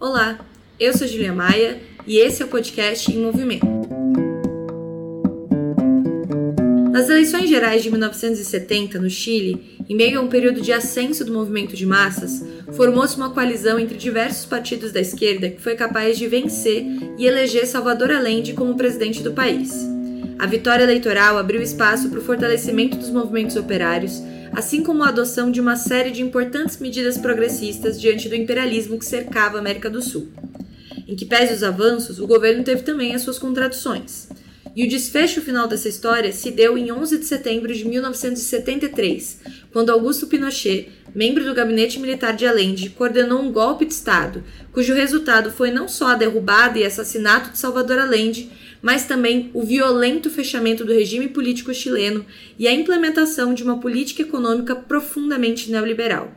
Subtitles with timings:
[0.00, 0.38] Olá,
[0.78, 3.66] eu sou Julia Maia e esse é o podcast Em Movimento.
[6.92, 11.32] Nas eleições gerais de 1970, no Chile, em meio a um período de ascenso do
[11.32, 12.44] movimento de massas,
[12.76, 16.84] formou-se uma coalizão entre diversos partidos da esquerda que foi capaz de vencer
[17.18, 19.84] e eleger Salvador Allende como presidente do país.
[20.38, 24.22] A vitória eleitoral abriu espaço para o fortalecimento dos movimentos operários
[24.52, 29.04] assim como a adoção de uma série de importantes medidas progressistas diante do imperialismo que
[29.04, 30.28] cercava a América do Sul.
[31.06, 34.28] Em que pese os avanços, o governo teve também as suas contradições.
[34.76, 39.40] E o desfecho final dessa história se deu em 11 de setembro de 1973,
[39.72, 44.94] quando Augusto Pinochet, membro do gabinete militar de Allende, coordenou um golpe de Estado, cujo
[44.94, 48.50] resultado foi não só a derrubada e assassinato de Salvador Allende,
[48.82, 52.24] mas também o violento fechamento do regime político chileno
[52.58, 56.32] e a implementação de uma política econômica profundamente neoliberal.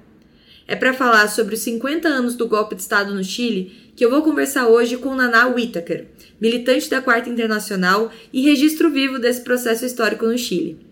[0.68, 4.10] É para falar sobre os 50 anos do golpe de Estado no Chile que eu
[4.10, 6.08] vou conversar hoje com Naná Whittaker,
[6.40, 10.91] militante da Quarta Internacional e registro vivo desse processo histórico no Chile.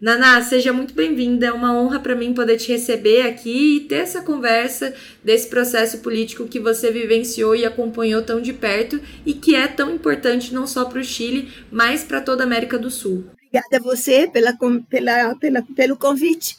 [0.00, 1.46] Naná, seja muito bem-vinda.
[1.46, 5.98] É uma honra para mim poder te receber aqui e ter essa conversa desse processo
[5.98, 10.68] político que você vivenciou e acompanhou tão de perto e que é tão importante não
[10.68, 13.24] só para o Chile, mas para toda a América do Sul.
[13.32, 14.56] Obrigada a você pela,
[14.88, 16.56] pela, pela, pelo convite.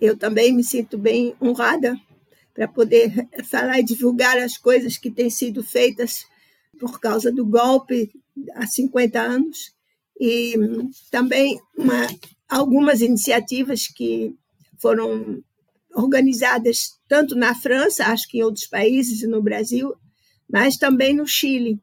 [0.00, 1.96] Eu também me sinto bem honrada
[2.54, 6.24] para poder falar e divulgar as coisas que têm sido feitas
[6.78, 8.12] por causa do golpe
[8.54, 9.72] há 50 anos
[10.20, 10.54] e
[11.10, 12.06] também uma
[12.48, 14.34] algumas iniciativas que
[14.78, 15.42] foram
[15.94, 19.94] organizadas tanto na França, acho que em outros países e no Brasil,
[20.48, 21.80] mas também no Chile.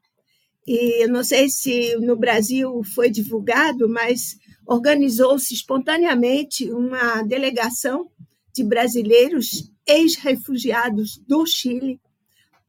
[0.66, 8.08] E eu não sei se no Brasil foi divulgado, mas organizou-se espontaneamente uma delegação
[8.54, 12.00] de brasileiros ex-refugiados do Chile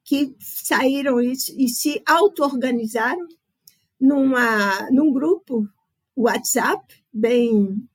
[0.04, 3.26] que saíram e, e se auto-organizaram
[4.00, 5.66] numa, num grupo
[6.14, 7.88] WhatsApp bem,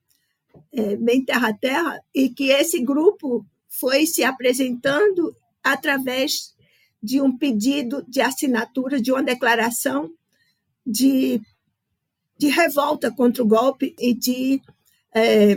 [0.72, 6.54] é, bem terra a terra, e que esse grupo foi se apresentando através
[7.02, 10.10] de um pedido de assinatura de uma declaração
[10.86, 11.40] de,
[12.38, 14.60] de revolta contra o golpe e de
[15.14, 15.56] é,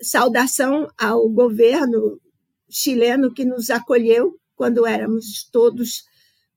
[0.00, 2.20] saudação ao governo
[2.68, 6.04] chileno que nos acolheu quando éramos todos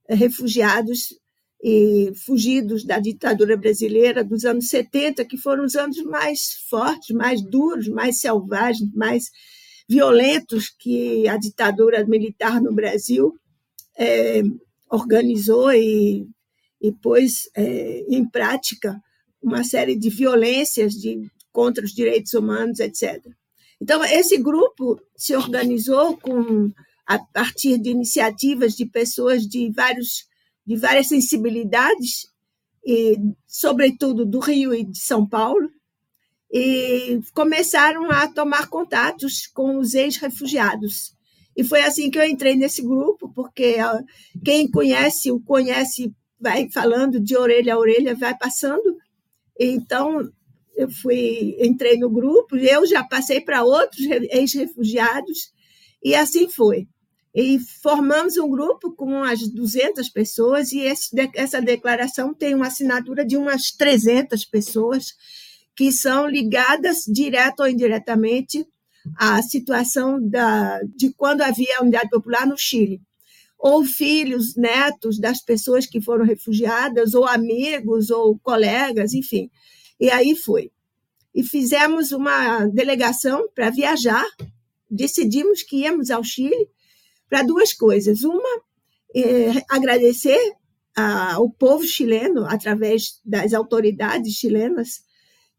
[0.08, 1.18] refugiados
[1.62, 7.42] e fugidos da ditadura brasileira dos anos 70, que foram os anos mais fortes, mais
[7.42, 9.30] duros, mais selvagens, mais
[9.88, 13.32] violentos que a ditadura militar no Brasil
[13.96, 14.42] é,
[14.90, 16.26] organizou e,
[16.80, 19.00] e pôs é, em prática
[19.42, 23.24] uma série de violências de, contra os direitos humanos, etc.
[23.80, 26.72] Então, esse grupo se organizou com
[27.06, 30.24] a partir de iniciativas de pessoas de vários
[30.66, 32.26] de várias sensibilidades,
[32.84, 33.16] e,
[33.46, 35.70] sobretudo do Rio e de São Paulo,
[36.50, 41.14] e começaram a tomar contatos com os ex-refugiados.
[41.56, 43.76] E foi assim que eu entrei nesse grupo, porque
[44.44, 48.96] quem conhece o conhece, vai falando de orelha a orelha, vai passando.
[49.58, 50.30] Então,
[50.76, 55.50] eu fui entrei no grupo, eu já passei para outros ex-refugiados,
[56.02, 56.86] e assim foi.
[57.38, 63.26] E formamos um grupo com umas 200 pessoas, e esse, essa declaração tem uma assinatura
[63.26, 65.12] de umas 300 pessoas
[65.76, 68.66] que são ligadas, direto ou indiretamente,
[69.18, 73.02] à situação da, de quando havia a unidade popular no Chile.
[73.58, 79.50] Ou filhos, netos das pessoas que foram refugiadas, ou amigos, ou colegas, enfim.
[80.00, 80.70] E aí foi.
[81.34, 84.24] E fizemos uma delegação para viajar,
[84.90, 86.66] decidimos que íamos ao Chile
[87.28, 88.22] para duas coisas.
[88.22, 88.62] Uma,
[89.14, 90.54] é, agradecer
[90.94, 95.02] ao povo chileno, através das autoridades chilenas,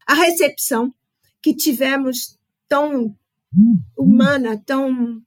[0.06, 0.92] a recepção
[1.40, 2.36] que tivemos
[2.68, 3.14] tão
[3.96, 5.22] humana, tão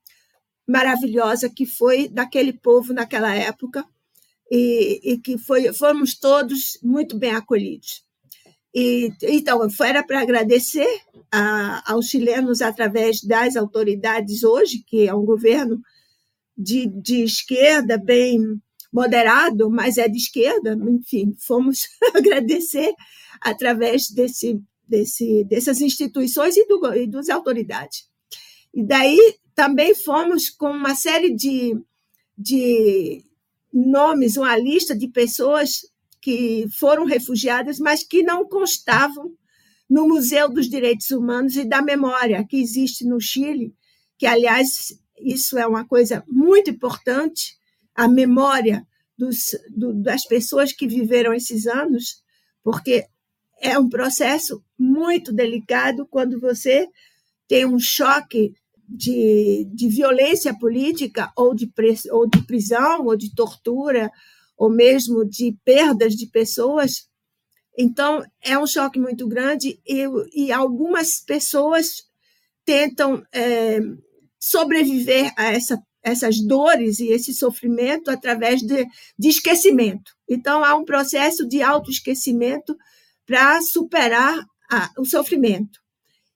[0.68, 3.86] maravilhosa que foi daquele povo naquela época
[4.50, 8.04] e, e que foi, fomos todos muito bem acolhidos.
[8.74, 10.88] E, então, era para agradecer
[11.32, 15.82] a, aos chilenos através das autoridades hoje, que é um governo
[16.62, 18.40] de, de esquerda, bem
[18.92, 22.94] moderado, mas é de esquerda, enfim, fomos agradecer
[23.40, 28.06] através desse, desse, dessas instituições e, do, e das autoridades.
[28.74, 31.78] E daí também fomos com uma série de,
[32.38, 33.24] de
[33.74, 35.90] nomes, uma lista de pessoas
[36.22, 39.34] que foram refugiadas, mas que não constavam
[39.90, 43.74] no Museu dos Direitos Humanos e da Memória, que existe no Chile,
[44.18, 47.58] que, aliás, isso é uma coisa muito importante,
[47.96, 48.86] a memória
[49.18, 52.22] dos, do, das pessoas que viveram esses anos,
[52.64, 53.06] porque
[53.62, 56.88] é um processo muito delicado quando você
[57.48, 58.54] tem um choque
[58.88, 61.72] de, de violência política ou de,
[62.12, 64.12] ou de prisão ou de tortura
[64.58, 67.08] ou mesmo de perdas de pessoas.
[67.78, 72.04] Então, é um choque muito grande e, e algumas pessoas
[72.66, 73.80] tentam é,
[74.42, 80.12] sobreviver a essa, essas dores e esse sofrimento através de, de esquecimento.
[80.28, 82.76] Então, há um processo de autoesquecimento
[83.26, 85.80] para superar a, o sofrimento.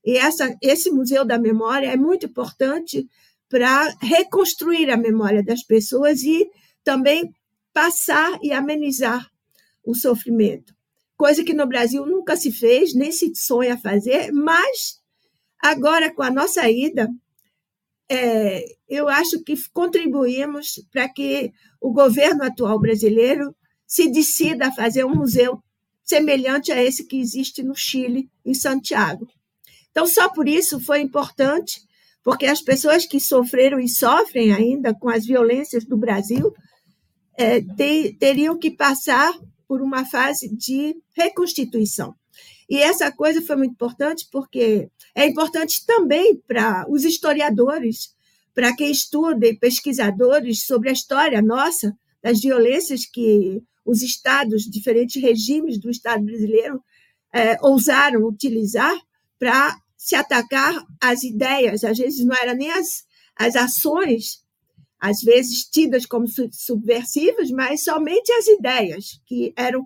[0.06, 3.08] E essa, esse Museu da Memória é muito importante
[3.50, 6.48] para reconstruir a memória das pessoas e
[6.84, 7.34] também
[7.74, 9.28] passar e amenizar
[9.84, 10.76] o sofrimento.
[11.18, 15.00] Coisa que no Brasil nunca se fez, nem se sonha fazer, mas
[15.60, 17.10] agora, com a nossa ida,
[18.10, 23.56] é, eu acho que contribuímos para que o governo atual brasileiro
[23.88, 25.60] se decida a fazer um museu
[26.04, 29.28] semelhante a esse que existe no Chile, em Santiago.
[29.90, 31.82] Então, só por isso foi importante,
[32.24, 36.54] porque as pessoas que sofreram e sofrem ainda com as violências do Brasil
[37.38, 37.62] é,
[38.20, 39.34] teriam que passar
[39.68, 42.14] por uma fase de reconstituição.
[42.70, 48.16] E essa coisa foi muito importante porque é importante também para os historiadores,
[48.54, 55.22] para quem estuda e pesquisadores sobre a história nossa, das violências que os estados, diferentes
[55.22, 56.82] regimes do Estado brasileiro,
[57.32, 58.96] é, ousaram utilizar
[59.38, 64.44] para se atacar as ideias, às vezes não eram nem as, as ações,
[65.00, 69.86] às vezes tidas como subversivas, mas somente as ideias que eram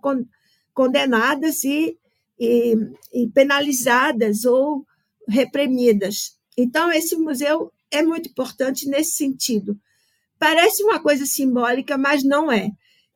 [0.74, 1.98] condenadas e,
[2.40, 2.76] e,
[3.14, 4.86] e penalizadas ou
[5.28, 6.38] reprimidas.
[6.58, 9.78] Então, esse museu é muito importante nesse sentido.
[10.38, 12.70] Parece uma coisa simbólica, mas não é.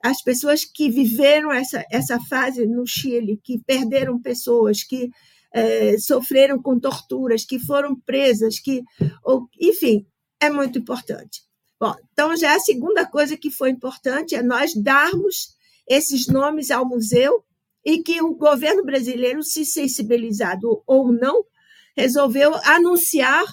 [0.03, 5.09] As pessoas que viveram essa, essa fase no Chile, que perderam pessoas, que
[5.53, 8.83] é, sofreram com torturas, que foram presas, que,
[9.23, 10.05] ou, enfim,
[10.41, 11.41] é muito importante.
[11.79, 15.55] Bom, então já a segunda coisa que foi importante é nós darmos
[15.87, 17.43] esses nomes ao museu
[17.85, 21.43] e que o governo brasileiro, se sensibilizado ou não,
[21.95, 23.45] resolveu anunciar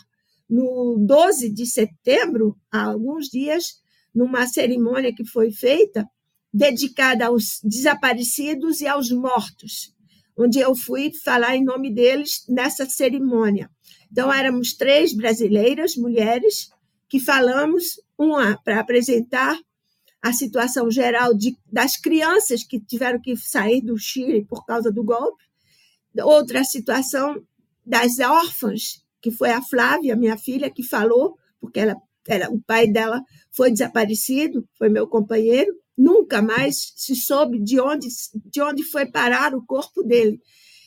[0.48, 3.80] no 12 de setembro, há alguns dias,
[4.14, 6.04] numa cerimônia que foi feita,
[6.52, 9.94] dedicada aos desaparecidos e aos mortos
[10.42, 13.70] onde eu fui falar em nome deles nessa cerimônia.
[14.10, 16.70] Então, éramos três brasileiras, mulheres,
[17.08, 19.58] que falamos, uma para apresentar
[20.22, 25.02] a situação geral de, das crianças que tiveram que sair do Chile por causa do
[25.02, 25.42] golpe,
[26.22, 27.42] outra situação
[27.84, 31.96] das órfãs, que foi a Flávia, minha filha, que falou, porque ela,
[32.28, 38.08] era, o pai dela foi desaparecido, foi meu companheiro, Nunca mais se soube de onde,
[38.46, 40.40] de onde foi parar o corpo dele.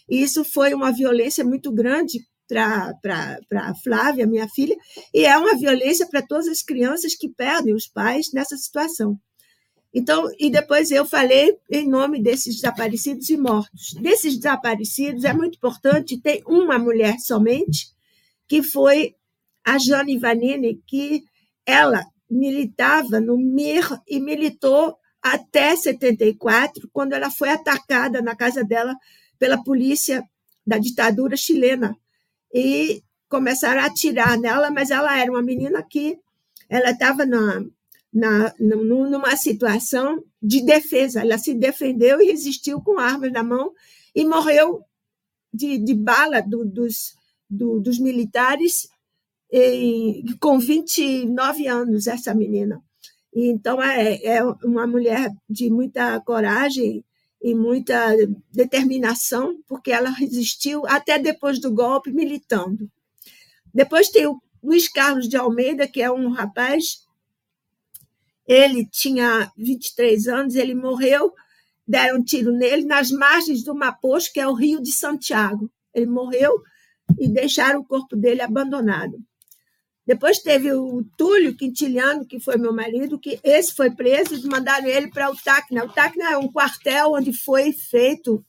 [0.09, 4.75] E isso foi uma violência muito grande para a Flávia, minha filha,
[5.13, 9.19] e é uma violência para todas as crianças que perdem os pais nessa situação.
[9.93, 13.93] Então, e depois eu falei em nome desses desaparecidos e mortos.
[14.01, 17.89] Desses desaparecidos, é muito importante, tem uma mulher somente,
[18.47, 19.15] que foi
[19.63, 21.23] a Jane Vanini, que
[21.65, 28.95] ela militava no MIR e militou até 74, quando ela foi atacada na casa dela
[29.37, 30.23] pela polícia
[30.65, 31.95] da ditadura chilena.
[32.53, 36.19] E começaram a atirar nela, mas ela era uma menina que
[36.69, 37.65] ela estava na,
[38.13, 41.21] na, numa situação de defesa.
[41.21, 43.71] Ela se defendeu e resistiu com armas na mão
[44.15, 44.81] e morreu
[45.51, 47.15] de, de bala do, dos,
[47.49, 48.87] do, dos militares
[50.39, 52.81] com 29 anos, essa menina.
[53.35, 57.03] Então, é, é uma mulher de muita coragem
[57.43, 58.15] e muita
[58.49, 62.89] determinação, porque ela resistiu até depois do golpe, militando.
[63.73, 67.05] Depois tem o Luiz Carlos de Almeida, que é um rapaz,
[68.47, 71.33] ele tinha 23 anos, ele morreu,
[71.85, 75.69] deram um tiro nele nas margens do Mapocho, que é o Rio de Santiago.
[75.93, 76.61] Ele morreu
[77.19, 79.17] e deixaram o corpo dele abandonado.
[80.05, 84.87] Depois teve o Túlio Quintiliano, que foi meu marido, que esse foi preso e mandaram
[84.87, 85.85] ele para o Tacna.
[85.85, 88.43] O Tacna é um quartel onde foi feito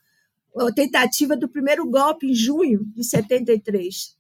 [0.57, 4.17] a tentativa do primeiro golpe em junho de 73.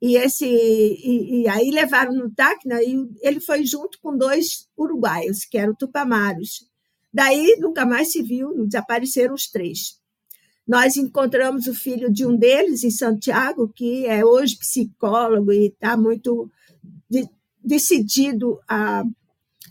[0.00, 5.44] E, esse, e, e aí levaram no Tacna e ele foi junto com dois uruguaios,
[5.44, 6.66] que eram tupamaros.
[7.12, 9.98] Daí nunca mais se viu, desapareceram os três.
[10.66, 15.96] Nós encontramos o filho de um deles em Santiago, que é hoje psicólogo e está
[15.96, 16.50] muito
[17.08, 17.28] de,
[17.62, 19.04] decidido a,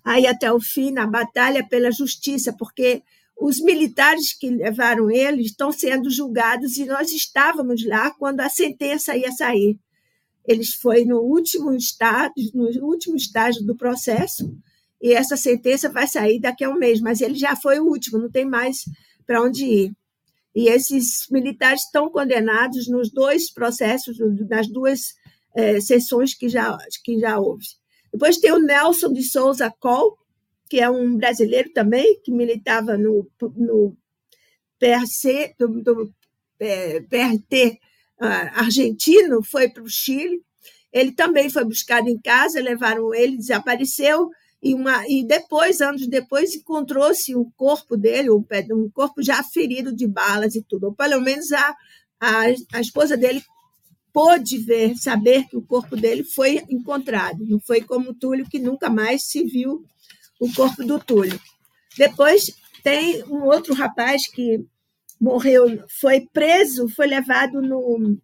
[0.03, 3.01] aí até o fim na batalha pela justiça, porque
[3.35, 9.17] os militares que levaram ele estão sendo julgados e nós estávamos lá quando a sentença
[9.17, 9.79] ia sair.
[10.45, 14.55] Eles foi no último estágio, no último estágio do processo
[15.01, 18.19] e essa sentença vai sair daqui a um mês, mas ele já foi o último,
[18.19, 18.85] não tem mais
[19.25, 19.91] para onde ir.
[20.55, 24.17] E esses militares estão condenados nos dois processos,
[24.50, 25.13] nas duas
[25.55, 27.65] é, sessões que já, que já houve.
[28.12, 30.17] Depois tem o Nelson de Souza Col,
[30.69, 33.98] que é um brasileiro também, que militava no, no
[34.79, 36.13] PRC, do, do
[36.60, 37.79] é, PRT
[38.22, 40.41] uh, argentino, foi para o Chile.
[40.91, 44.29] Ele também foi buscado em casa, levaram ele, desapareceu,
[44.63, 49.93] e, uma, e depois, anos depois, encontrou-se o corpo dele, um, um corpo já ferido
[49.93, 50.86] de balas e tudo.
[50.86, 51.75] Ou pelo menos a,
[52.20, 52.43] a,
[52.74, 53.43] a esposa dele
[54.13, 57.46] pôde ver, saber que o corpo dele foi encontrado.
[57.46, 59.84] Não foi como o Túlio, que nunca mais se viu
[60.39, 61.38] o corpo do Túlio.
[61.98, 62.50] Depois
[62.82, 64.63] tem um outro rapaz que
[65.20, 68.17] morreu, foi preso, foi levado no,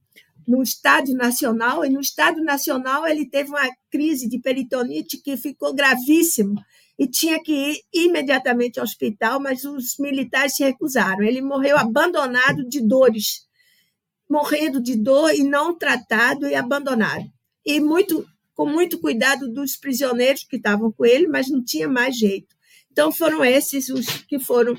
[0.49, 5.75] no Estádio Nacional, e no Estádio Nacional ele teve uma crise de peritonite que ficou
[5.75, 6.55] gravíssimo
[6.97, 11.23] e tinha que ir imediatamente ao hospital, mas os militares se recusaram.
[11.23, 13.47] Ele morreu abandonado de dores,
[14.27, 17.25] morrendo de dor e não tratado e abandonado.
[17.63, 18.25] E muito
[18.55, 22.55] com muito cuidado dos prisioneiros que estavam com ele, mas não tinha mais jeito.
[22.91, 24.75] Então foram esses os que foram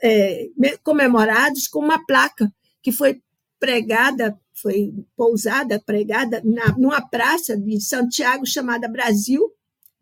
[0.00, 0.46] é,
[0.84, 2.50] comemorados com uma placa
[2.80, 3.20] que foi
[3.58, 9.52] pregada, foi pousada, pregada na, numa praça de Santiago chamada Brasil,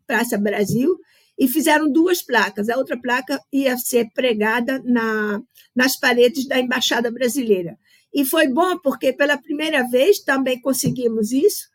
[0.07, 0.97] Praça Brasil,
[1.37, 2.69] e fizeram duas placas.
[2.69, 5.41] A outra placa ia ser pregada na,
[5.75, 7.77] nas paredes da Embaixada Brasileira.
[8.13, 11.67] E foi bom porque, pela primeira vez, também conseguimos isso,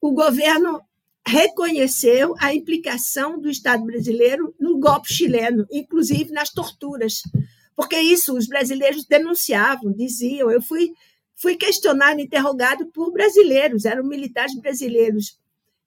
[0.00, 0.80] o governo
[1.26, 7.20] reconheceu a implicação do Estado brasileiro no golpe chileno, inclusive nas torturas.
[7.76, 10.50] Porque isso os brasileiros denunciavam, diziam.
[10.50, 10.90] Eu fui,
[11.36, 15.38] fui questionado, interrogado por brasileiros, eram militares brasileiros.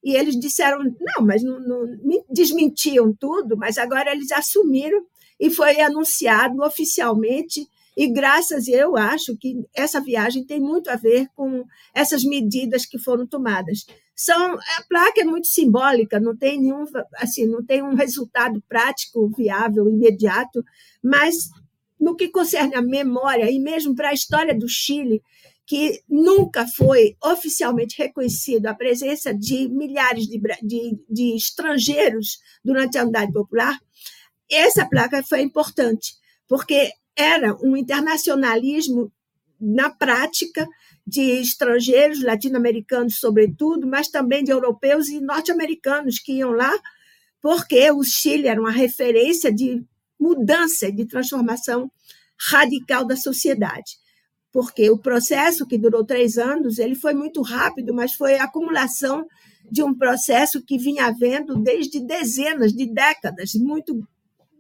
[0.04, 1.98] E eles disseram: não, mas não, não
[2.30, 5.06] desmentiam tudo, mas agora eles assumiram
[5.40, 11.28] e foi anunciado oficialmente e graças, eu acho que essa viagem tem muito a ver
[11.34, 13.86] com essas medidas que foram tomadas.
[14.14, 16.86] São a placa é muito simbólica, não tem nenhum
[17.16, 20.64] assim, não tem um resultado prático viável imediato,
[21.02, 21.36] mas
[22.00, 25.22] no que concerne à memória e mesmo para a história do Chile,
[25.66, 33.04] que nunca foi oficialmente reconhecido a presença de milhares de, de, de estrangeiros durante a
[33.04, 33.78] Unidade Popular,
[34.50, 36.14] essa placa foi importante,
[36.48, 39.12] porque era um internacionalismo
[39.60, 40.68] na prática
[41.08, 46.72] de estrangeiros, latino-americanos sobretudo, mas também de europeus e norte-americanos que iam lá,
[47.42, 49.84] porque o Chile era uma referência de
[50.20, 51.92] mudança, de transformação
[52.50, 53.98] radical da sociedade.
[54.52, 59.26] Porque o processo que durou três anos, ele foi muito rápido, mas foi a acumulação
[59.70, 64.08] de um processo que vinha havendo desde dezenas de décadas, muito,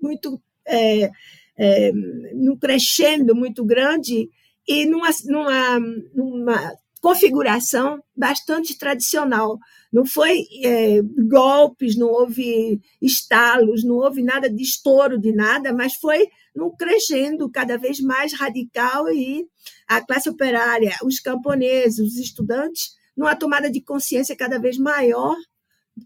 [0.02, 1.10] muito é,
[1.58, 1.92] é,
[2.34, 4.30] num crescendo muito grande
[4.68, 5.80] e numa, numa,
[6.14, 6.74] numa
[7.06, 9.60] configuração bastante tradicional.
[9.94, 15.94] Não foi é, golpes, não houve estalos, não houve nada de estouro de nada, mas
[15.94, 19.46] foi num crescendo cada vez mais radical e
[19.88, 25.36] a classe operária, os camponeses, os estudantes, numa tomada de consciência cada vez maior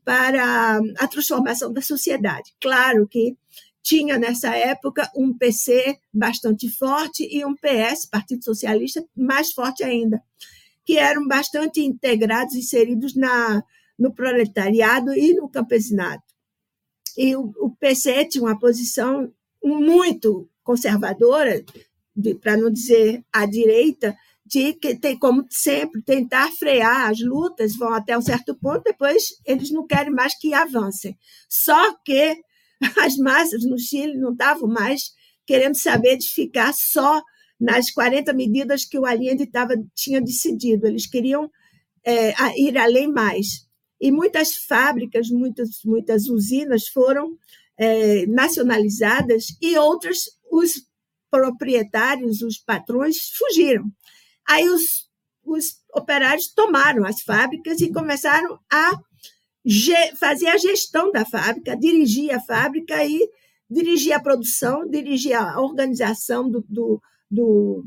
[0.03, 2.53] para a transformação da sociedade.
[2.59, 3.37] Claro que
[3.81, 10.21] tinha nessa época um PC bastante forte e um PS, Partido Socialista, mais forte ainda,
[10.89, 13.63] que eram bastante integrados, inseridos na,
[13.95, 16.23] no proletariado e no campesinato.
[17.15, 19.31] E o, o PC tinha uma posição
[19.63, 21.63] muito conservadora,
[22.41, 27.93] para não dizer à direita, de que tem como sempre tentar frear as lutas, vão
[27.93, 31.15] até um certo ponto, depois eles não querem mais que avancem.
[31.47, 32.35] Só que
[32.99, 35.01] as massas no Chile não estavam mais
[35.45, 37.21] querendo saber de ficar só
[37.59, 40.87] nas 40 medidas que o Allende tava, tinha decidido.
[40.87, 41.49] Eles queriam
[42.05, 43.67] é, ir além mais.
[43.99, 47.35] E muitas fábricas, muitas, muitas usinas foram
[47.77, 50.71] é, nacionalizadas e outras, os
[51.29, 53.85] proprietários, os patrões, fugiram.
[54.47, 55.09] Aí os,
[55.43, 58.91] os operários tomaram as fábricas e começaram a
[60.17, 63.19] fazia a gestão da fábrica, dirigia a fábrica e
[63.69, 67.85] dirigia a produção, dirigia a organização do, do, do,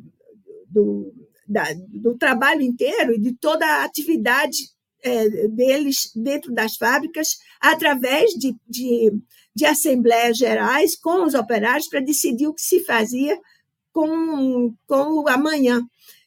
[0.69, 1.13] do,
[1.47, 4.57] da, do trabalho inteiro e de toda a atividade
[5.03, 9.13] é, deles dentro das fábricas, através de, de
[9.55, 13.39] de assembleias gerais com os operários para decidir o que se fazia
[13.93, 15.83] com, com o amanhã.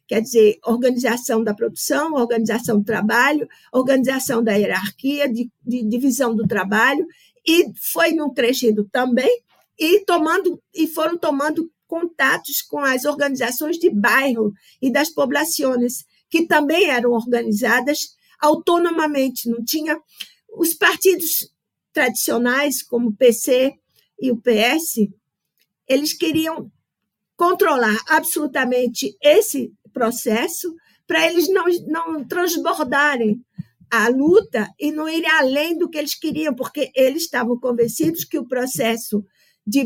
[0.07, 6.47] Quer dizer, organização da produção, organização do trabalho, organização da hierarquia, de, de divisão do
[6.47, 7.07] trabalho,
[7.45, 9.41] e foi num crescendo também,
[9.77, 16.45] e tomando e foram tomando contatos com as organizações de bairro e das populações, que
[16.45, 19.97] também eram organizadas autonomamente, não tinha
[20.57, 21.51] os partidos
[21.93, 23.73] tradicionais, como o PC
[24.19, 25.07] e o PS,
[25.87, 26.71] eles queriam
[27.35, 30.73] controlar absolutamente esse processo
[31.07, 33.41] para eles não, não transbordarem
[33.91, 38.39] a luta e não irem além do que eles queriam, porque eles estavam convencidos que
[38.39, 39.23] o processo
[39.65, 39.83] de,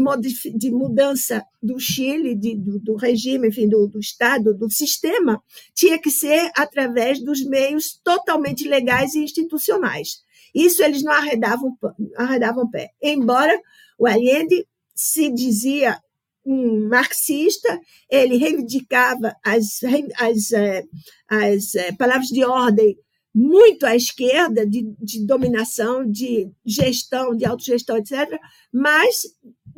[0.58, 5.42] de mudança do Chile, de, do, do, regime, enfim, do, do Estado, do sistema,
[5.74, 10.22] tinha que ser através dos meios totalmente legais e institucionais.
[10.54, 11.78] Isso eles não arredavam,
[12.18, 12.90] arredavam pé.
[13.02, 13.58] Embora
[13.98, 16.00] o Allende se dizia
[16.46, 19.80] um marxista, ele reivindicava as,
[20.18, 20.84] as, eh,
[21.28, 22.98] as, eh, palavras de ordem
[23.34, 28.40] muito à esquerda, de, de dominação, de gestão, de autogestão, etc.,
[28.74, 29.24] mas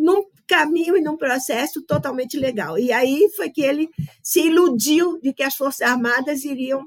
[0.02, 2.78] num caminho e num processo totalmente legal.
[2.78, 3.88] E aí foi que ele
[4.24, 6.86] se iludiu de que as Forças Armadas iriam,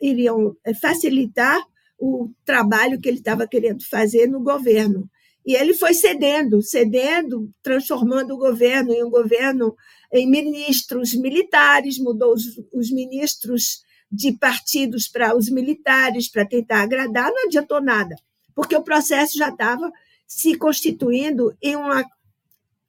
[0.00, 1.58] iriam eh, facilitar
[1.98, 5.10] o trabalho que ele estava querendo fazer no governo.
[5.46, 9.74] E ele foi cedendo, cedendo, transformando o governo em um governo
[10.12, 17.30] em ministros militares, mudou os, os ministros de partidos para os militares para tentar agradar,
[17.30, 18.14] não adiantou nada,
[18.54, 19.90] porque o processo já estava
[20.26, 22.04] se constituindo em uma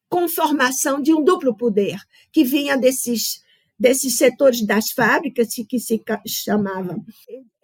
[0.10, 1.98] conformação de um duplo poder
[2.32, 3.44] que vinha desses
[3.78, 7.04] desses setores das fábricas que se chamavam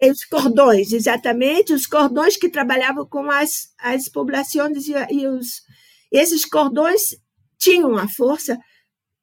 [0.02, 5.62] os cordões, exatamente, os cordões que trabalhavam com as, as populações e, e os
[6.12, 7.00] esses cordões
[7.58, 8.58] tinham a força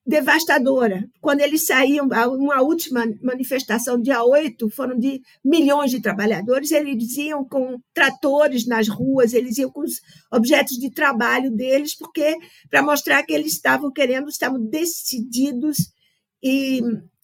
[0.09, 1.07] devastadora.
[1.21, 7.45] Quando eles saíam, uma última manifestação, dia 8, foram de milhões de trabalhadores, eles iam
[7.45, 12.36] com tratores nas ruas, eles iam com os objetos de trabalho deles, porque
[12.71, 15.77] para mostrar que eles estavam querendo, estavam decididos
[16.41, 16.81] e,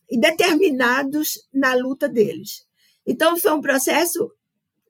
[0.10, 2.65] e determinados na luta deles.
[3.05, 4.31] Então, foi um processo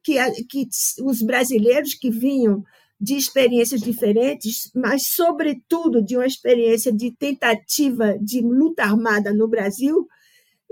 [0.04, 0.68] que, que
[1.02, 2.62] os brasileiros que vinham
[3.00, 10.08] de experiências diferentes, mas, sobretudo, de uma experiência de tentativa de luta armada no Brasil,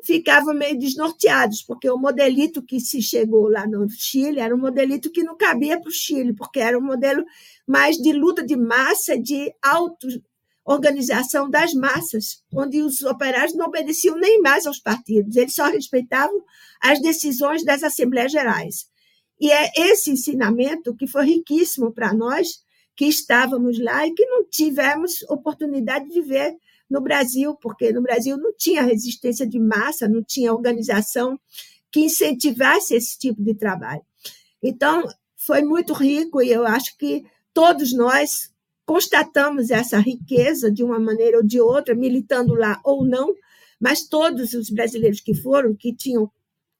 [0.04, 5.10] ficavam meio desnorteados, porque o modelito que se chegou lá no Chile era um modelito
[5.10, 7.24] que não cabia para o Chile, porque era um modelo
[7.66, 14.40] mais de luta de massa, de auto-organização das massas, onde os operários não obedeciam nem
[14.40, 16.42] mais aos partidos, eles só respeitavam
[16.80, 18.86] as decisões das Assembleias Gerais.
[19.40, 22.62] E é esse ensinamento que foi riquíssimo para nós,
[22.96, 26.56] que estávamos lá e que não tivemos oportunidade de ver
[26.88, 31.38] no Brasil, porque no Brasil não tinha resistência de massa, não tinha organização
[31.90, 34.02] que incentivasse esse tipo de trabalho.
[34.62, 35.04] Então,
[35.36, 38.50] foi muito rico e eu acho que todos nós
[38.86, 43.34] constatamos essa riqueza de uma maneira ou de outra, militando lá ou não,
[43.80, 46.30] mas todos os brasileiros que foram, que tinham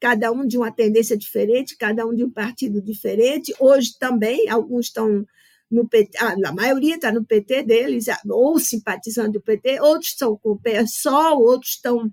[0.05, 3.55] cada um de uma tendência diferente, cada um de um partido diferente.
[3.59, 5.25] Hoje também, alguns estão
[5.71, 10.51] no PT, a maioria está no PT deles, ou simpatizando do PT, outros estão com
[10.51, 12.13] o PSOL, outros estão,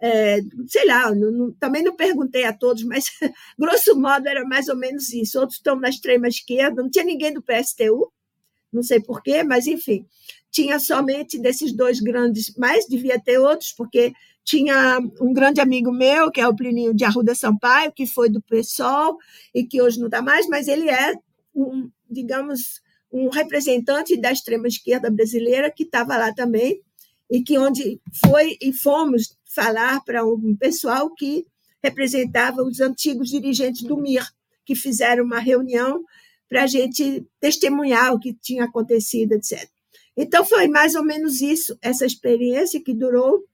[0.00, 3.04] é, sei lá, não, não, também não perguntei a todos, mas
[3.56, 5.38] grosso modo era mais ou menos isso.
[5.38, 8.12] Outros estão na extrema esquerda, não tinha ninguém do PSTU,
[8.72, 10.04] não sei porquê, mas enfim,
[10.50, 14.12] tinha somente desses dois grandes, mas devia ter outros, porque
[14.48, 18.40] tinha um grande amigo meu, que é o Plininho de Arruda Sampaio, que foi do
[18.40, 19.18] PSOL
[19.54, 21.12] e que hoje não está mais, mas ele é,
[21.54, 22.80] um, digamos,
[23.12, 26.80] um representante da extrema-esquerda brasileira que estava lá também
[27.30, 31.46] e que onde foi e fomos falar para um pessoal que
[31.84, 34.26] representava os antigos dirigentes do MIR,
[34.64, 36.02] que fizeram uma reunião
[36.48, 39.68] para a gente testemunhar o que tinha acontecido, etc.
[40.16, 43.44] Então, foi mais ou menos isso, essa experiência que durou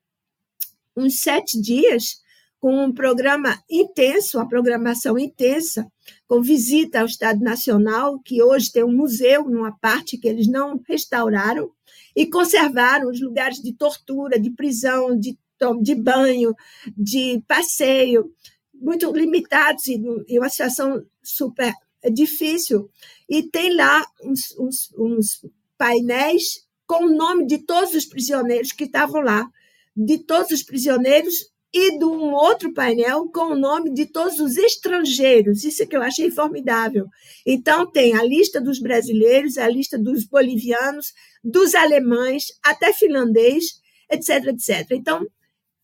[0.96, 2.22] uns sete dias
[2.60, 5.86] com um programa intenso, uma programação intensa,
[6.26, 10.80] com visita ao Estado Nacional, que hoje tem um museu numa parte que eles não
[10.88, 11.70] restauraram,
[12.16, 15.36] e conservaram os lugares de tortura, de prisão, de,
[15.82, 16.54] de banho,
[16.96, 18.32] de passeio,
[18.72, 21.72] muito limitados e, e uma situação super
[22.12, 22.90] difícil.
[23.28, 25.44] E tem lá uns, uns, uns
[25.76, 29.50] painéis com o nome de todos os prisioneiros que estavam lá
[29.96, 31.34] de todos os prisioneiros
[31.72, 35.64] e de um outro painel com o nome de todos os estrangeiros.
[35.64, 37.06] Isso é que eu achei formidável.
[37.44, 44.46] Então, tem a lista dos brasileiros, a lista dos bolivianos, dos alemães, até finlandês, etc,
[44.46, 44.92] etc.
[44.92, 45.26] Então,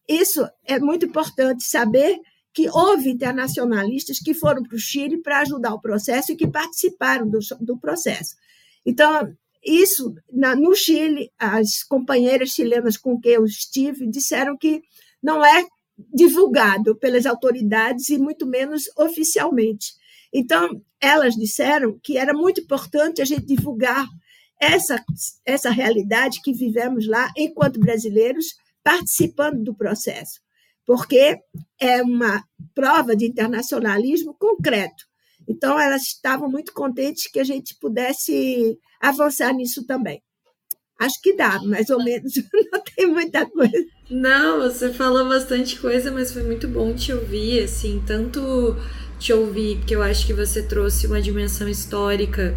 [0.08, 2.16] isso é muito importante saber
[2.52, 7.28] que houve internacionalistas que foram para o Chile para ajudar o processo e que participaram
[7.28, 8.36] do, do processo.
[8.84, 9.32] Então,
[9.64, 14.82] isso, na, no Chile, as companheiras chilenas com quem eu estive disseram que
[15.22, 15.66] não é
[16.12, 19.92] divulgado pelas autoridades e muito menos oficialmente.
[20.32, 24.06] Então, elas disseram que era muito importante a gente divulgar
[24.60, 25.02] essa,
[25.44, 28.46] essa realidade que vivemos lá enquanto brasileiros,
[28.82, 30.40] participando do processo,
[30.86, 31.38] porque
[31.78, 32.44] é uma
[32.74, 35.09] prova de internacionalismo concreto.
[35.50, 40.22] Então, elas estavam muito contentes que a gente pudesse avançar nisso também.
[41.00, 42.34] Acho que dá, mais ou menos,
[42.72, 43.84] não tem muita coisa.
[44.08, 48.76] Não, você falou bastante coisa, mas foi muito bom te ouvir, assim, tanto
[49.18, 52.56] te ouvir, porque eu acho que você trouxe uma dimensão histórica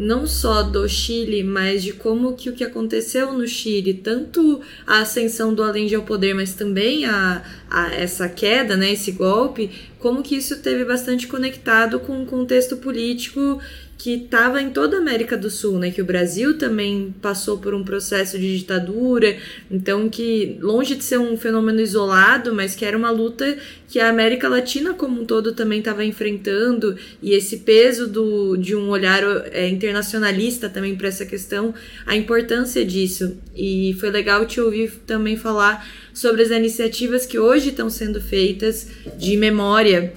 [0.00, 5.00] não só do Chile, mas de como que o que aconteceu no Chile, tanto a
[5.00, 10.22] ascensão do Allende ao poder, mas também a, a essa queda, né, esse golpe, como
[10.22, 13.60] que isso teve bastante conectado com o contexto político
[14.00, 15.90] que estava em toda a América do Sul, né?
[15.90, 19.36] Que o Brasil também passou por um processo de ditadura,
[19.70, 24.08] então que longe de ser um fenômeno isolado, mas que era uma luta que a
[24.08, 29.22] América Latina como um todo também estava enfrentando e esse peso do, de um olhar
[29.52, 31.74] é, internacionalista também para essa questão,
[32.06, 33.36] a importância disso.
[33.54, 38.88] E foi legal te ouvir também falar sobre as iniciativas que hoje estão sendo feitas
[39.18, 40.14] de memória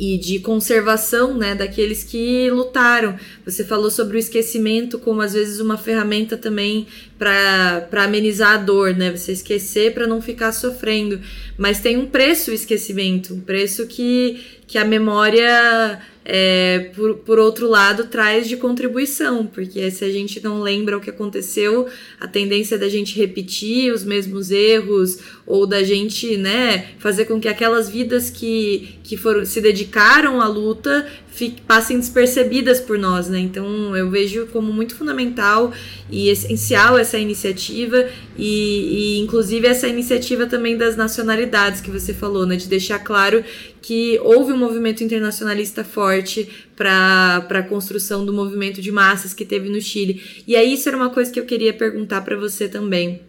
[0.00, 3.18] e de conservação né, daqueles que lutaram.
[3.44, 6.86] Você falou sobre o esquecimento como às vezes uma ferramenta também
[7.18, 9.14] para amenizar a dor, né?
[9.14, 11.20] Você esquecer para não ficar sofrendo.
[11.58, 17.38] Mas tem um preço o esquecimento, um preço que, que a memória é, por, por
[17.38, 21.88] outro lado, traz de contribuição, porque se a gente não lembra o que aconteceu,
[22.20, 27.48] a tendência da gente repetir os mesmos erros ou da gente, né, fazer com que
[27.48, 33.38] aquelas vidas que, que foram se dedicaram à luta fique, passem despercebidas por nós, né?
[33.38, 35.72] Então eu vejo como muito fundamental
[36.10, 42.46] e essencial essa iniciativa e, e, inclusive essa iniciativa também das nacionalidades que você falou,
[42.46, 42.56] né?
[42.56, 43.44] De deixar claro
[43.80, 49.68] que houve um movimento internacionalista forte para a construção do movimento de massas que teve
[49.68, 50.22] no Chile.
[50.46, 53.20] E aí isso era uma coisa que eu queria perguntar para você também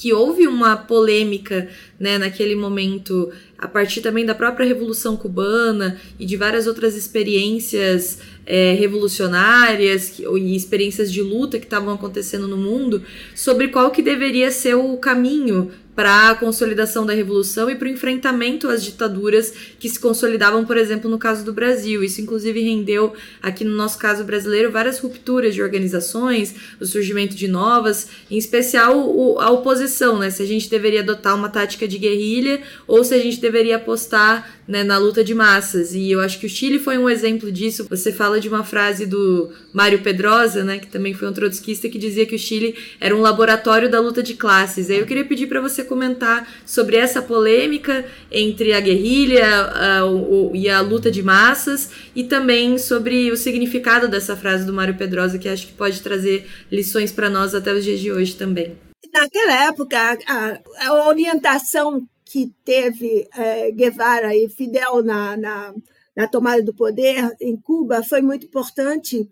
[0.00, 1.68] que houve uma polêmica
[2.00, 8.18] né, naquele momento, a partir também da própria Revolução Cubana e de várias outras experiências
[8.46, 13.02] é, revolucionárias que, e experiências de luta que estavam acontecendo no mundo,
[13.34, 17.90] sobre qual que deveria ser o caminho para a consolidação da revolução e para o
[17.90, 22.02] enfrentamento às ditaduras que se consolidavam, por exemplo, no caso do Brasil.
[22.02, 27.46] Isso, inclusive, rendeu, aqui no nosso caso brasileiro, várias rupturas de organizações, o surgimento de
[27.46, 30.30] novas, em especial a oposição, né?
[30.30, 34.60] Se a gente deveria adotar uma tática de guerrilha ou se a gente deveria apostar
[34.70, 35.94] né, na luta de massas.
[35.94, 37.86] E eu acho que o Chile foi um exemplo disso.
[37.90, 41.98] Você fala de uma frase do Mário Pedrosa, né, que também foi um trotskista, que
[41.98, 44.88] dizia que o Chile era um laboratório da luta de classes.
[44.88, 50.52] Aí eu queria pedir para você comentar sobre essa polêmica entre a guerrilha a, o,
[50.54, 55.38] e a luta de massas e também sobre o significado dessa frase do Mário Pedrosa,
[55.38, 58.89] que acho que pode trazer lições para nós até os dias de hoje também.
[59.12, 65.74] Naquela época, a, a orientação que teve é, Guevara e Fidel na, na,
[66.14, 69.28] na tomada do poder em Cuba foi muito importante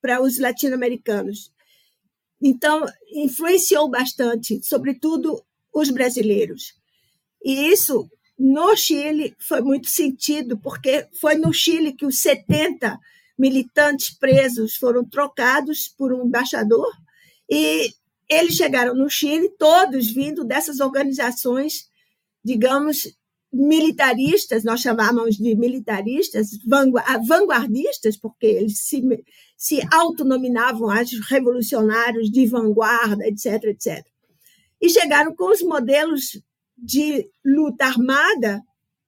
[0.00, 1.52] para os latino-americanos.
[2.40, 6.74] Então, influenciou bastante, sobretudo os brasileiros.
[7.44, 12.98] E isso, no Chile, foi muito sentido, porque foi no Chile que os 70
[13.38, 16.90] militantes presos foram trocados por um embaixador,
[17.48, 17.88] e
[18.32, 21.90] eles chegaram no Chile, todos vindo dessas organizações
[22.44, 23.16] digamos,
[23.52, 26.50] militaristas, nós chamávamos de militaristas,
[27.28, 29.02] vanguardistas, porque eles se,
[29.56, 34.04] se autonominavam as revolucionários de vanguarda, etc, etc.
[34.80, 36.42] E chegaram com os modelos
[36.76, 38.62] de luta armada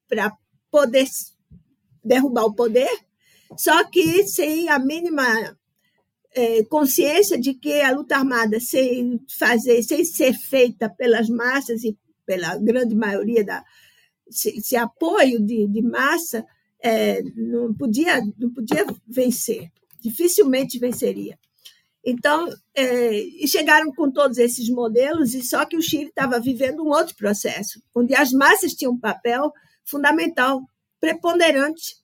[0.08, 0.32] para
[0.70, 1.08] poder
[2.04, 2.90] derrubar o poder,
[3.56, 5.56] só que sem a mínima
[6.34, 11.96] é, consciência de que a luta armada, sem fazer, sem ser feita pelas massas e
[12.26, 13.64] pela grande maioria da
[14.26, 16.44] esse, apoio de, de massa
[16.82, 19.70] é, não podia não podia vencer
[20.00, 21.38] dificilmente venceria.
[22.04, 26.84] Então, é, e chegaram com todos esses modelos, e só que o Chile estava vivendo
[26.84, 29.50] um outro processo, onde as massas tinham um papel
[29.82, 30.60] fundamental,
[31.00, 31.96] preponderante,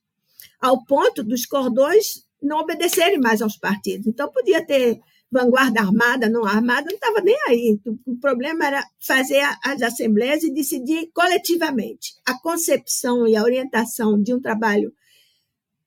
[0.59, 4.07] ao ponto dos cordões não obedecerem mais aos partidos.
[4.07, 5.01] Então, podia ter
[5.31, 7.81] vanguarda armada, não armada, não estava nem aí.
[8.05, 12.15] O problema era fazer as assembleias e decidir coletivamente.
[12.27, 14.93] A concepção e a orientação de um trabalho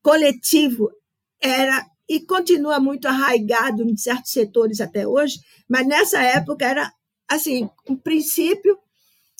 [0.01, 0.89] coletivo
[1.41, 6.91] era e continua muito arraigado em certos setores até hoje, mas nessa época era
[7.27, 8.77] assim, um princípio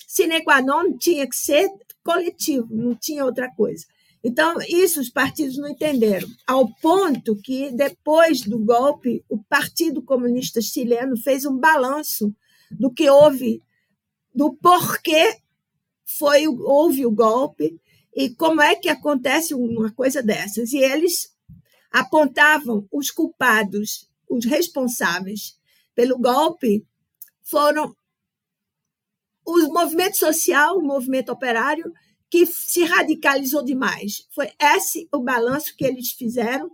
[0.08, 1.70] sine qua non tinha que ser
[2.04, 3.86] coletivo, não tinha outra coisa.
[4.24, 10.62] Então, isso os partidos não entenderam, ao ponto que, depois do golpe, o Partido Comunista
[10.62, 12.34] Chileno fez um balanço
[12.72, 13.62] do que houve,
[14.34, 15.38] do porquê
[16.06, 17.78] foi, houve o golpe
[18.16, 20.72] e como é que acontece uma coisa dessas.
[20.72, 21.36] E eles
[21.92, 25.60] apontavam os culpados, os responsáveis
[25.94, 26.86] pelo golpe,
[27.42, 27.94] foram
[29.46, 31.92] o movimento social, o movimento operário
[32.34, 34.28] que se radicalizou demais.
[34.32, 36.72] Foi esse o balanço que eles fizeram.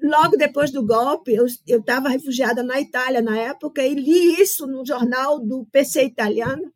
[0.00, 4.86] Logo depois do golpe, eu estava refugiada na Itália na época e li isso no
[4.86, 6.72] jornal do PC italiano.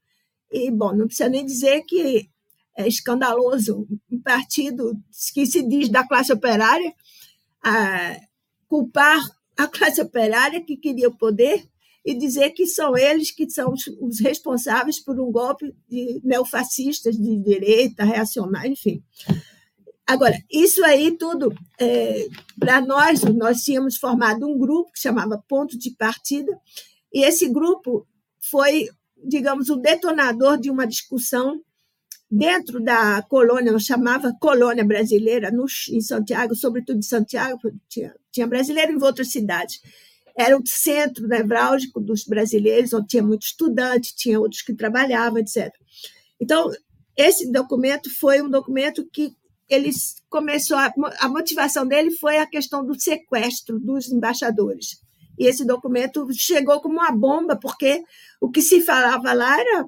[0.51, 2.29] E, bom, não precisa nem dizer que
[2.77, 5.01] é escandaloso um partido
[5.33, 6.93] que se diz da classe operária
[7.63, 8.17] a
[8.67, 9.23] culpar
[9.57, 11.65] a classe operária que queria o poder
[12.05, 17.37] e dizer que são eles que são os, responsáveis por um golpe de neofascistas de
[17.39, 19.03] direita, reacionário, enfim.
[20.07, 25.79] Agora, isso aí tudo, é, para nós, nós tínhamos formado um grupo que chamava Ponto
[25.79, 26.53] de Partida,
[27.11, 28.07] e esse grupo
[28.51, 28.87] foi,
[29.25, 31.59] digamos, o detonador de uma discussão
[32.31, 38.47] dentro da colônia, eu chamava colônia brasileira, no, em Santiago, sobretudo em Santiago, tinha, tinha
[38.47, 39.81] brasileiro em outras cidades
[40.37, 45.73] era o centro nevrálgico dos brasileiros, onde tinha muito estudante, tinha outros que trabalhavam, etc.
[46.41, 46.71] Então,
[47.17, 49.33] esse documento foi um documento que
[49.69, 55.01] eles começou a, a motivação dele foi a questão do sequestro dos embaixadores.
[55.39, 58.03] E esse documento chegou como uma bomba, porque
[58.41, 59.87] o que se falava lá era,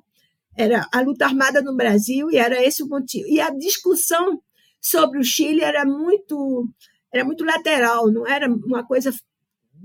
[0.57, 3.29] era a luta armada no Brasil, e era esse o motivo.
[3.29, 4.41] E a discussão
[4.81, 6.69] sobre o Chile era muito
[7.13, 9.11] era muito lateral, não era uma coisa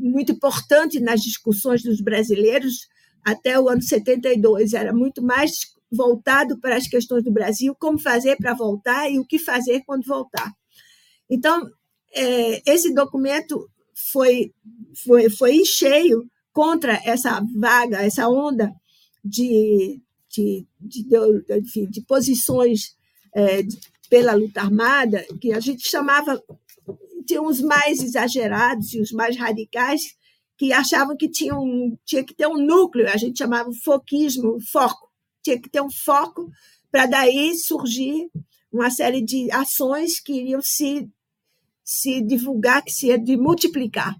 [0.02, 2.88] muito importante nas discussões dos brasileiros
[3.24, 4.74] até o ano 72.
[4.74, 5.52] Era muito mais
[5.92, 10.06] voltado para as questões do Brasil, como fazer para voltar e o que fazer quando
[10.06, 10.52] voltar.
[11.30, 11.70] Então,
[12.14, 13.70] é, esse documento
[14.12, 14.52] foi,
[15.06, 18.72] foi, foi em cheio contra essa vaga, essa onda
[19.24, 21.08] de, de, de,
[21.62, 22.96] de, de posições
[23.36, 23.64] é,
[24.10, 26.42] pela luta armada, que a gente chamava
[27.32, 30.02] tinha os mais exagerados e os mais radicais
[30.58, 35.10] que achavam que tinham, tinha que ter um núcleo, a gente chamava o foquismo, foco.
[35.41, 36.52] Tinha que ter um foco
[36.91, 38.30] para daí surgir
[38.72, 41.10] uma série de ações que iriam se,
[41.84, 44.13] se divulgar, que se multiplicar.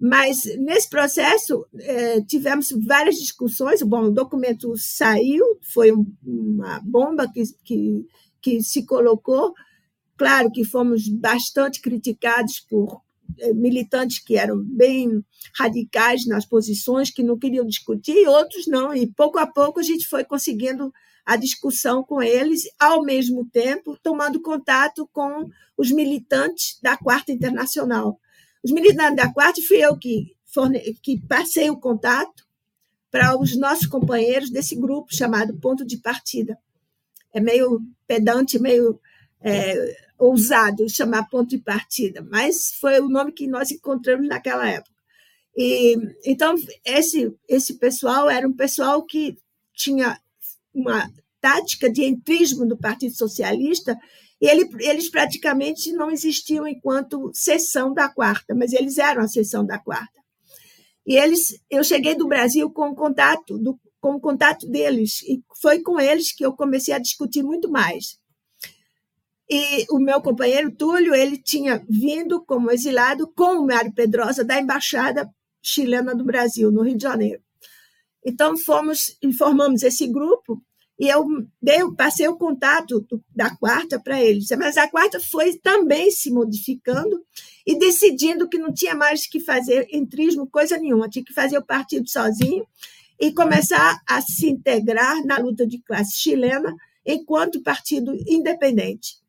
[0.00, 3.82] Mas nesse processo eh, tivemos várias discussões.
[3.82, 8.06] Bom, o documento saiu, foi uma bomba que, que,
[8.42, 9.54] que se colocou,
[10.24, 13.02] Claro que fomos bastante criticados por
[13.38, 15.22] eh, militantes que eram bem
[15.54, 18.94] radicais nas posições, que não queriam discutir, e outros não.
[18.94, 20.90] E pouco a pouco a gente foi conseguindo
[21.26, 28.18] a discussão com eles, ao mesmo tempo tomando contato com os militantes da Quarta Internacional.
[28.62, 30.80] Os militantes da Quarta fui eu que, forne...
[31.02, 32.48] que passei o contato
[33.10, 36.58] para os nossos companheiros desse grupo chamado Ponto de Partida.
[37.30, 38.98] É meio pedante, meio
[39.42, 44.94] é, ousado chamar ponto de partida, mas foi o nome que nós encontramos naquela época.
[45.56, 49.36] E, então, esse, esse pessoal era um pessoal que
[49.72, 50.18] tinha
[50.72, 53.98] uma tática de entrismo do Partido Socialista,
[54.40, 59.64] e ele, eles praticamente não existiam enquanto seção da quarta, mas eles eram a seção
[59.64, 60.20] da quarta.
[61.06, 65.42] E eles, eu cheguei do Brasil com o contato, do, com o contato deles, e
[65.60, 68.18] foi com eles que eu comecei a discutir muito mais.
[69.48, 74.58] E o meu companheiro Túlio, ele tinha vindo como exilado com o Mário Pedrosa da
[74.58, 75.28] Embaixada
[75.62, 77.42] Chilena do Brasil, no Rio de Janeiro.
[78.24, 80.62] Então, fomos, formamos esse grupo
[80.98, 81.26] e eu
[81.60, 84.48] dei, passei o contato do, da quarta para eles.
[84.58, 87.22] Mas a quarta foi também se modificando
[87.66, 91.64] e decidindo que não tinha mais que fazer entrismo, coisa nenhuma, tinha que fazer o
[91.64, 92.66] partido sozinho
[93.20, 99.23] e começar a se integrar na luta de classe chilena enquanto partido independente.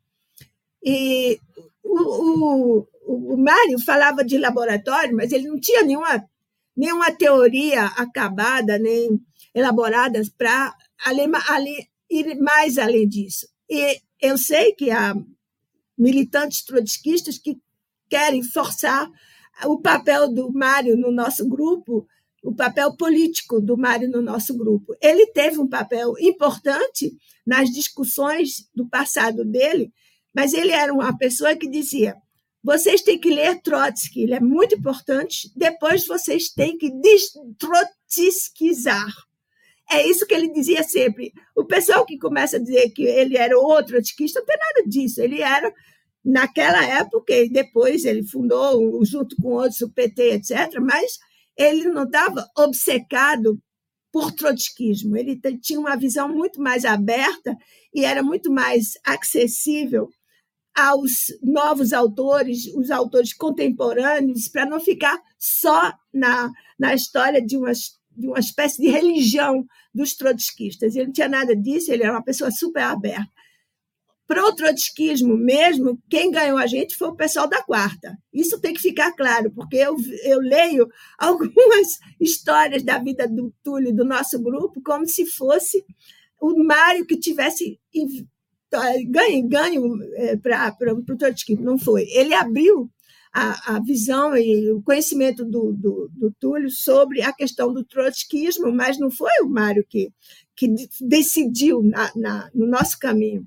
[0.86, 1.40] E
[1.84, 6.24] o, o, o Mário falava de laboratório, mas ele não tinha nenhuma,
[6.78, 9.20] nenhuma teoria acabada, nem
[9.54, 10.76] elaborada para
[12.10, 13.48] ir mais além disso.
[13.68, 15.16] E eu sei que há
[15.98, 17.58] militantes trotskistas que
[18.10, 19.10] querem forçar
[19.66, 22.06] o papel do Mário no nosso grupo,
[22.44, 24.96] o papel político do Mário no nosso grupo.
[25.02, 27.12] Ele teve um papel importante
[27.46, 29.92] nas discussões do passado dele,
[30.36, 32.16] mas ele era uma pessoa que dizia:
[32.62, 39.08] vocês têm que ler Trotsky, ele é muito importante, depois vocês têm que destrotskizar.
[39.90, 41.32] É isso que ele dizia sempre.
[41.56, 45.22] O pessoal que começa a dizer que ele era outro trotskista não tem nada disso.
[45.22, 45.72] Ele era
[46.24, 51.20] naquela época, e depois ele fundou, junto com outros, o PT, etc., mas
[51.56, 53.62] ele não estava obcecado
[54.12, 57.56] por trotskismo, ele tinha uma visão muito mais aberta
[57.94, 60.10] e era muito mais acessível
[60.76, 67.98] aos novos autores, os autores contemporâneos, para não ficar só na, na história de, umas,
[68.12, 70.96] de uma espécie de religião dos trotskistas.
[70.96, 73.32] Ele não tinha nada disso, ele era uma pessoa super aberta.
[74.28, 78.18] Para o trotskismo mesmo, quem ganhou a gente foi o pessoal da quarta.
[78.34, 83.96] Isso tem que ficar claro, porque eu, eu leio algumas histórias da vida do Túlio,
[83.96, 85.86] do nosso grupo, como se fosse
[86.42, 87.80] o Mário que tivesse
[89.08, 91.64] ganho, ganho é, para o trotskismo.
[91.64, 92.08] Não foi.
[92.10, 92.90] Ele abriu
[93.34, 98.72] a, a visão e o conhecimento do, do, do Túlio sobre a questão do trotskismo,
[98.72, 100.10] mas não foi o Mário que,
[100.56, 103.46] que decidiu na, na, no nosso caminho.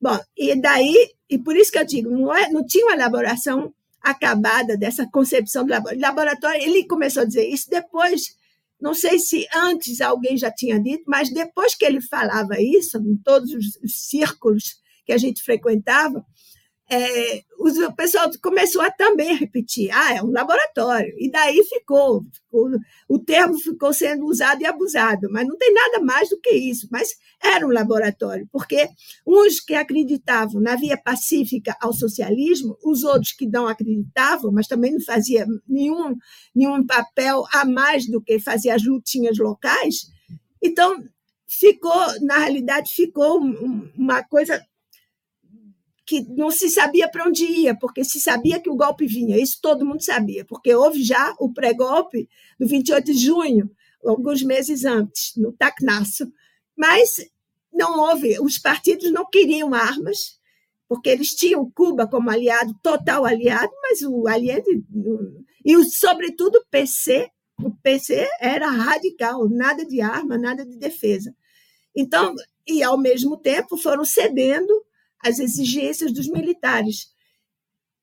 [0.00, 3.72] Bom, e daí, e por isso que eu digo, não, é, não tinha uma elaboração
[4.00, 6.62] acabada dessa concepção do laboratório.
[6.62, 8.34] Ele começou a dizer isso depois,
[8.80, 13.16] não sei se antes alguém já tinha dito, mas depois que ele falava isso, em
[13.16, 16.24] todos os círculos que a gente frequentava,
[16.92, 21.14] é, o pessoal começou a também repetir, ah, é um laboratório.
[21.18, 22.68] E daí ficou, ficou,
[23.08, 26.88] o termo ficou sendo usado e abusado, mas não tem nada mais do que isso.
[26.90, 28.88] Mas era um laboratório, porque
[29.24, 34.92] uns que acreditavam na via pacífica ao socialismo, os outros que não acreditavam, mas também
[34.92, 36.16] não faziam nenhum,
[36.52, 40.10] nenhum papel a mais do que fazer as lutinhas locais.
[40.60, 41.04] Então,
[41.46, 43.40] ficou, na realidade, ficou
[43.96, 44.60] uma coisa
[46.10, 49.60] que não se sabia para onde ia, porque se sabia que o golpe vinha, isso
[49.62, 53.70] todo mundo sabia, porque houve já o pré-golpe do 28 de junho,
[54.04, 56.26] alguns meses antes, no Tacnaço,
[56.76, 57.24] mas
[57.72, 60.36] não houve, os partidos não queriam armas,
[60.88, 64.82] porque eles tinham Cuba como aliado, total aliado, mas o Allende,
[65.64, 67.30] e sobretudo o PC,
[67.62, 71.32] o PC era radical, nada de arma, nada de defesa.
[71.94, 72.34] Então,
[72.66, 74.74] e ao mesmo tempo foram cedendo
[75.22, 77.08] as exigências dos militares.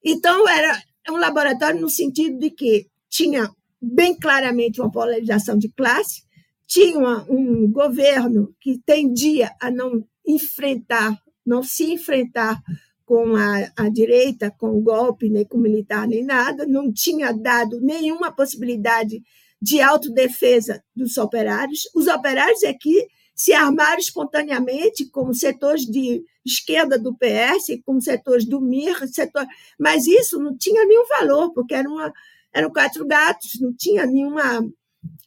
[0.03, 3.49] Então, era um laboratório no sentido de que tinha
[3.81, 6.23] bem claramente uma polarização de classe,
[6.67, 12.61] tinha um governo que tendia a não enfrentar, não se enfrentar
[13.05, 17.31] com a, a, direita, com o golpe, nem com o militar, nem nada, não tinha
[17.31, 19.23] dado nenhuma possibilidade
[19.61, 21.89] de autodefesa dos operários.
[21.95, 28.45] Os operários é que se armaram espontaneamente como setores de esquerda do PS, como setores
[28.45, 29.45] do MIR, setor...
[29.79, 32.11] mas isso não tinha nenhum valor, porque era uma,
[32.51, 34.67] eram quatro gatos, não tinha nenhuma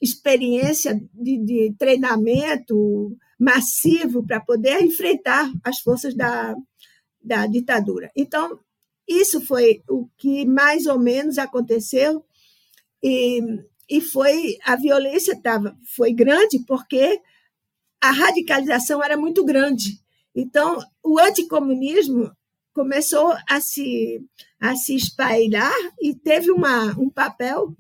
[0.03, 6.57] experiência de, de treinamento massivo para poder enfrentar as forças da,
[7.23, 8.11] da ditadura.
[8.17, 8.59] Então,
[9.07, 12.25] isso foi o que mais ou menos aconteceu
[13.01, 13.41] e,
[13.89, 17.21] e foi a violência tava, foi grande porque
[18.01, 20.01] a radicalização era muito grande.
[20.35, 22.31] Então, o anticomunismo
[22.73, 24.25] começou a se,
[24.61, 27.75] a se espalhar e teve uma, um papel,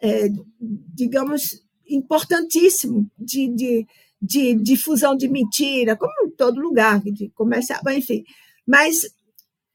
[0.00, 0.28] é,
[0.60, 3.86] digamos, importantíssimo de, de,
[4.20, 8.22] de difusão de mentira, como em todo lugar, de começar, enfim.
[8.66, 8.96] Mas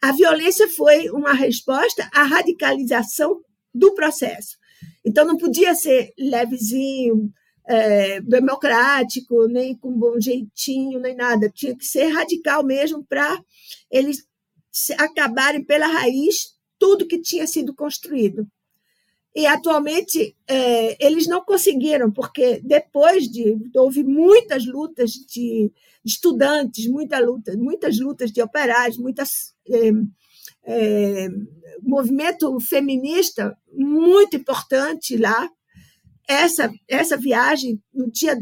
[0.02, 3.42] a violência foi uma resposta à radicalização
[3.74, 4.58] do processo.
[5.06, 7.32] Então, não podia ser levezinho,
[7.70, 11.52] é, democrático, nem com bom jeitinho, nem nada.
[11.54, 13.40] Tinha que ser radical mesmo para
[13.92, 14.28] eles
[14.98, 18.48] acabarem pela raiz tudo que tinha sido construído.
[19.36, 25.72] E atualmente é, eles não conseguiram, porque depois de houve muitas lutas de
[26.04, 29.92] estudantes, muita luta, muitas lutas de operários, muitas é,
[30.64, 31.28] é,
[31.84, 35.48] movimento feminista muito importante lá,
[36.30, 38.38] essa, essa viagem, no dia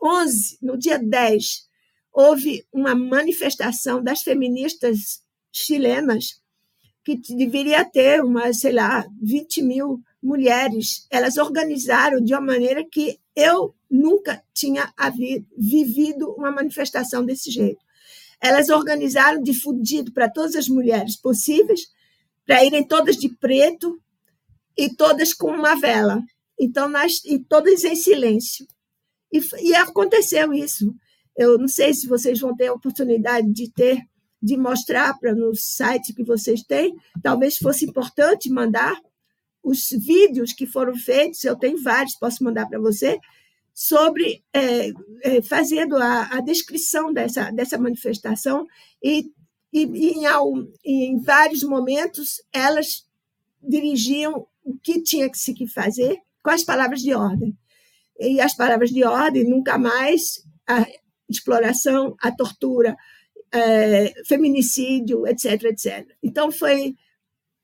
[0.00, 1.66] 11, no dia 10,
[2.12, 5.20] houve uma manifestação das feministas
[5.50, 6.40] chilenas
[7.02, 11.06] que deveria ter umas, sei lá, 20 mil mulheres.
[11.10, 17.84] Elas organizaram de uma maneira que eu nunca tinha havido, vivido uma manifestação desse jeito.
[18.40, 21.80] Elas organizaram difundido para todas as mulheres possíveis,
[22.46, 24.00] para irem todas de preto
[24.76, 26.22] e todas com uma vela.
[26.58, 28.66] Então, nós, e todas em silêncio.
[29.32, 30.94] E, e aconteceu isso.
[31.36, 34.00] Eu não sei se vocês vão ter a oportunidade de ter,
[34.40, 36.94] de mostrar para no site que vocês têm.
[37.22, 39.00] Talvez fosse importante mandar
[39.62, 41.42] os vídeos que foram feitos.
[41.42, 43.18] Eu tenho vários, posso mandar para você
[43.74, 44.90] sobre é,
[45.24, 48.64] é, fazendo a, a, descrição dessa, dessa manifestação
[49.02, 49.32] e,
[49.72, 53.04] e, e em, em, vários momentos elas
[53.60, 57.56] dirigiam o que tinha que se fazer com as palavras de ordem.
[58.20, 60.86] E as palavras de ordem, nunca mais a
[61.28, 62.94] exploração, a tortura,
[63.50, 66.06] é, feminicídio, etc, etc.
[66.22, 66.94] Então, foi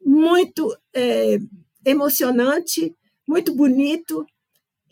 [0.05, 1.39] muito é,
[1.85, 2.95] emocionante,
[3.28, 4.26] muito bonito,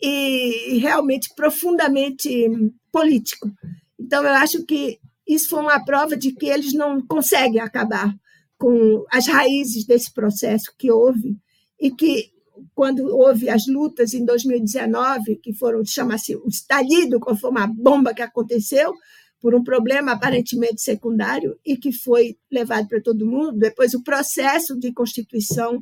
[0.01, 2.47] e realmente profundamente
[2.91, 3.51] político.
[3.99, 8.15] Então, eu acho que isso foi uma prova de que eles não conseguem acabar
[8.57, 11.37] com as raízes desse processo que houve
[11.79, 12.31] e que
[12.73, 18.13] quando houve as lutas em 2019, que foram chama-se o estalido, quando foi uma bomba
[18.13, 18.93] que aconteceu
[19.41, 24.77] por um problema aparentemente secundário e que foi levado para todo mundo, depois o processo
[24.77, 25.79] de constituição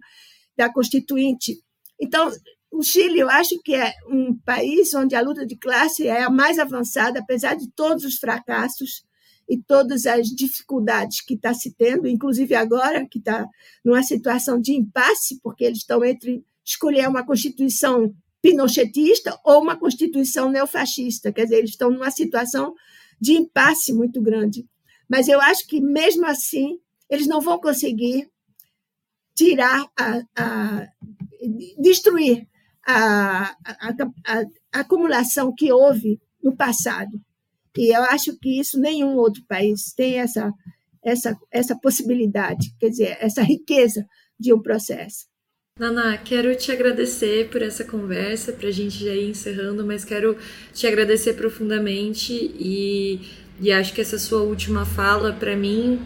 [0.55, 1.59] da constituinte.
[1.99, 2.31] Então,
[2.71, 6.29] o Chile, eu acho que é um país onde a luta de classe é a
[6.29, 9.03] mais avançada, apesar de todos os fracassos
[9.49, 13.47] e todas as dificuldades que está se tendo, inclusive agora, que está
[13.83, 20.51] numa situação de impasse, porque eles estão entre escolher uma constituição pinochetista ou uma constituição
[20.51, 22.75] neofascista, quer dizer, eles estão numa situação
[23.19, 24.67] de impasse muito grande.
[25.09, 26.77] Mas eu acho que, mesmo assim,
[27.09, 28.29] eles não vão conseguir
[29.33, 30.87] tirar, a, a
[31.79, 32.47] destruir
[32.85, 33.93] a, a,
[34.25, 37.21] a, acumulação que houve no passado.
[37.77, 40.51] E eu acho que isso nenhum outro país tem essa,
[41.03, 44.05] essa, essa possibilidade, quer dizer, essa riqueza
[44.39, 45.27] de um processo.
[45.79, 50.35] Naná, quero te agradecer por essa conversa, para a gente já ir encerrando, mas quero
[50.73, 53.19] te agradecer profundamente e,
[53.61, 55.99] e acho que essa sua última fala, para mim,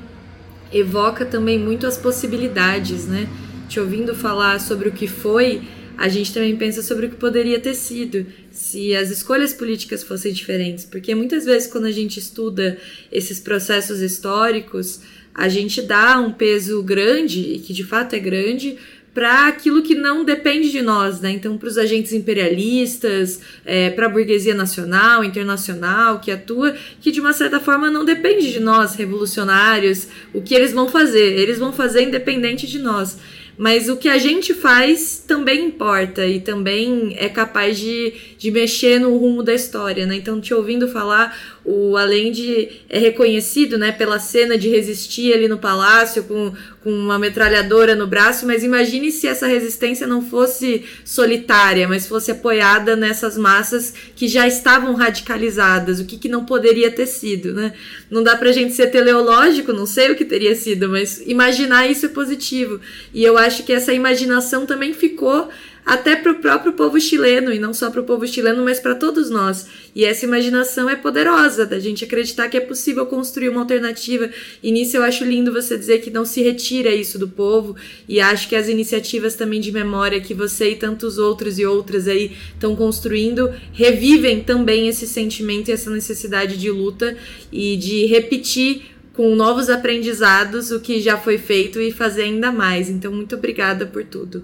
[0.73, 3.29] evoca também muito as possibilidades, né?
[3.69, 5.61] Te ouvindo falar sobre o que foi,
[5.97, 10.33] a gente também pensa sobre o que poderia ter sido se as escolhas políticas fossem
[10.33, 12.77] diferentes, porque muitas vezes quando a gente estuda
[13.09, 14.99] esses processos históricos,
[15.33, 18.77] a gente dá um peso grande, e que de fato é grande,
[19.13, 21.31] para aquilo que não depende de nós, né?
[21.31, 27.19] Então, para os agentes imperialistas, é, para a burguesia nacional, internacional, que atua, que de
[27.19, 31.37] uma certa forma não depende de nós, revolucionários, o que eles vão fazer.
[31.37, 33.17] Eles vão fazer independente de nós.
[33.57, 38.99] Mas o que a gente faz também importa e também é capaz de, de mexer
[38.99, 40.15] no rumo da história, né?
[40.15, 45.47] Então, te ouvindo falar, o além de é reconhecido, né, pela cena de resistir ali
[45.47, 46.51] no palácio com,
[46.83, 52.31] com uma metralhadora no braço, mas imagine se essa resistência não fosse solitária, mas fosse
[52.31, 57.73] apoiada nessas massas que já estavam radicalizadas, o que, que não poderia ter sido, né?
[58.09, 62.07] Não dá pra gente ser teleológico, não sei o que teria sido, mas imaginar isso
[62.07, 62.79] é positivo.
[63.13, 65.47] E eu acho que essa imaginação também ficou
[65.85, 68.95] até para o próprio povo chileno, e não só para o povo chileno, mas para
[68.95, 69.65] todos nós.
[69.95, 74.29] E essa imaginação é poderosa, da gente acreditar que é possível construir uma alternativa.
[74.61, 77.75] E nisso eu acho lindo você dizer que não se retira isso do povo,
[78.07, 82.07] e acho que as iniciativas também de memória que você e tantos outros e outras
[82.07, 87.17] aí estão construindo revivem também esse sentimento e essa necessidade de luta
[87.51, 92.89] e de repetir com novos aprendizados o que já foi feito e fazer ainda mais.
[92.89, 94.43] Então, muito obrigada por tudo.